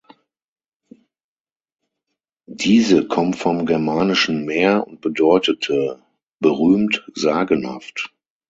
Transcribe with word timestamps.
Diese 2.47 3.07
kommt 3.07 3.35
vom 3.35 3.67
germanischen 3.67 4.45
"-mer" 4.47 4.79
und 4.87 4.99
bedeutete 4.99 6.01
"berühmt, 6.39 7.07
sagenhaft". 7.13 8.11